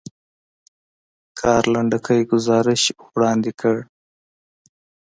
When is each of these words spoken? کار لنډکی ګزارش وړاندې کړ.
کار 1.39 1.63
لنډکی 1.73 2.21
ګزارش 2.31 2.83
وړاندې 3.13 3.51
کړ. 3.59 3.77